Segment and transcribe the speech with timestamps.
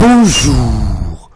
[0.00, 1.30] Bonjour.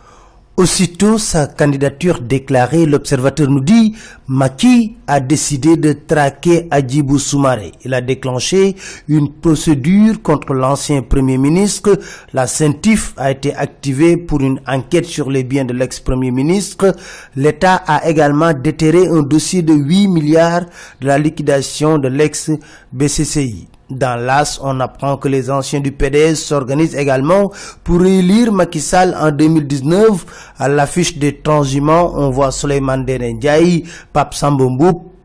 [0.57, 3.95] Aussitôt sa candidature déclarée, l'observateur nous dit
[4.27, 7.73] Maki a décidé de traquer Adjibou Soumaré.
[7.85, 8.75] Il a déclenché
[9.07, 11.99] une procédure contre l'ancien premier ministre.
[12.33, 16.97] La CENTIF a été activée pour une enquête sur les biens de l'ex-premier ministre.
[17.37, 20.65] L'État a également déterré un dossier de 8 milliards
[21.03, 23.69] de la liquidation de l'ex-BCCI.
[23.91, 27.53] Dans l'AS, on apprend que les anciens du PDS s'organisent également
[27.83, 30.55] pour élire Macky en 2019.
[30.59, 34.35] À l'affiche des transhumants, on voit Soleiman Ndiaye, Pape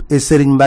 [0.09, 0.58] et Serigne.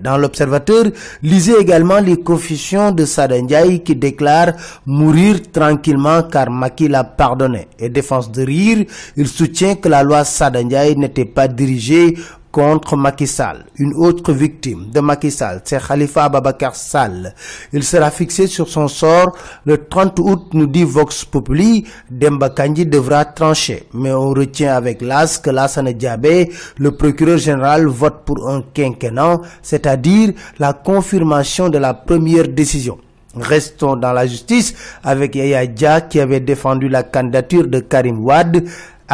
[0.00, 0.84] Dans l'Observateur,
[1.22, 3.36] lisez également les confessions de Sada
[3.84, 4.52] qui déclare
[4.86, 7.66] mourir tranquillement car Macky l'a pardonné.
[7.78, 8.84] Et défense de rire,
[9.16, 12.14] il soutient que la loi Sada Ndiaye n'était pas dirigée
[12.54, 13.64] contre Macky Sall.
[13.78, 17.34] Une autre victime de Macky Sall, c'est Khalifa Ababakar Sall.
[17.72, 21.84] Il sera fixé sur son sort le 30 août, nous dit Vox Populi.
[22.08, 23.88] Demba Kandji devra trancher.
[23.92, 29.40] Mais on retient avec l'as que Lassane Diabé, le procureur général, vote pour un quinquennat,
[29.60, 32.98] c'est-à-dire la confirmation de la première décision.
[33.36, 38.62] Restons dans la justice avec Yaya qui avait défendu la candidature de Karim Wad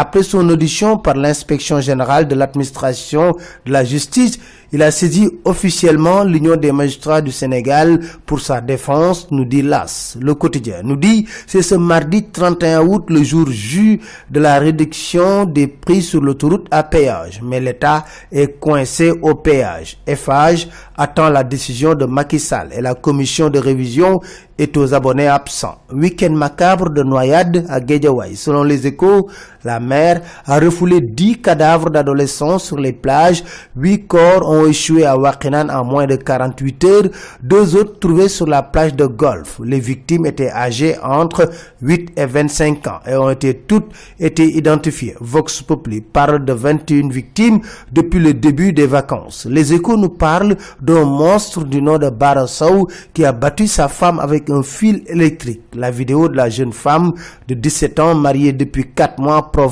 [0.01, 4.39] après son audition par l'inspection générale de l'administration de la justice,
[4.73, 10.17] il a saisi officiellement l'Union des magistrats du Sénégal pour sa défense, nous dit l'AS.
[10.21, 15.45] Le quotidien nous dit c'est ce mardi 31 août, le jour J de la réduction
[15.45, 17.41] des prix sur l'autoroute à péage.
[17.43, 19.99] Mais l'État est coincé au péage.
[20.09, 24.21] FH attend la décision de Macky Sall et la commission de révision
[24.57, 25.79] est aux abonnés absents.
[25.93, 28.37] Week-end macabre de noyade à Guédiawaye.
[28.37, 29.29] Selon les échos,
[29.65, 33.43] la a refoulé 10 cadavres d'adolescents sur les plages.
[33.77, 37.03] 8 corps ont échoué à Wakinan en moins de 48 heures.
[37.43, 39.61] Deux autres trouvés sur la plage de golf.
[39.65, 41.51] Les victimes étaient âgées entre
[41.83, 45.17] 8 et 25 ans et ont été toutes été identifiées.
[45.21, 47.61] Vox Populi parle de 21 victimes
[47.93, 49.47] depuis le début des vacances.
[49.49, 54.21] Les échos nous parlent d'un monstre du nom de Barassou qui a battu sa femme
[54.21, 55.63] avec un fil électrique.
[55.75, 57.13] La vidéo de la jeune femme
[57.49, 59.70] de 17 ans mariée depuis 4 mois provoque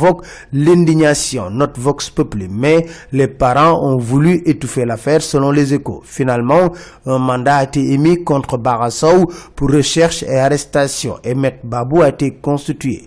[0.52, 1.50] l'indignation.
[1.50, 2.48] Notre Vox Populi.
[2.50, 6.02] Mais les parents ont voulu étouffer l'affaire selon les échos.
[6.04, 6.72] Finalement,
[7.06, 11.16] un mandat a été émis contre Barassou pour recherche et arrestation.
[11.24, 13.06] Et Maître Babou a été constitué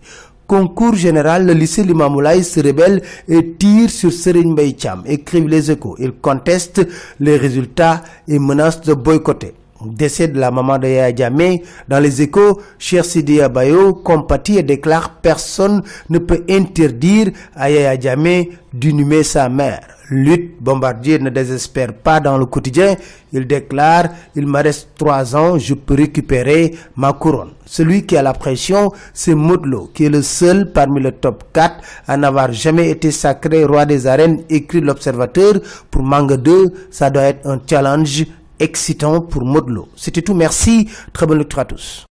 [0.52, 5.72] concours général, le lycée Limamoulaye se rebelle et tire sur Serigne Mbaye Thiam, écrivent les
[5.72, 5.96] échos.
[5.98, 6.86] Il conteste
[7.22, 9.54] les résultats et menace de boycotter.
[9.86, 14.64] Décès de la maman de Yaya Diamé, dans les échos, Cher Sidi Abayo compatit et
[14.64, 19.82] déclare personne ne peut interdire à Yaya Diamé d'inhumer sa mère.
[20.12, 22.96] Lutte, Bombardier ne désespère pas dans le quotidien.
[23.32, 27.52] Il déclare, il me reste trois ans, je peux récupérer ma couronne.
[27.66, 31.76] Celui qui a la pression, c'est Modlo, qui est le seul parmi le top 4
[32.08, 35.54] à n'avoir jamais été sacré roi des arènes, écrit l'observateur.
[35.90, 38.26] Pour Manga 2, ça doit être un challenge
[38.62, 39.90] excitant pour Modlo.
[39.96, 42.06] C'était tout, merci, très bonne lecture à tous.